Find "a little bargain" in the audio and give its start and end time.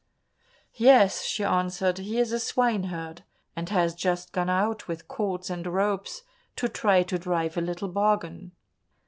7.55-8.53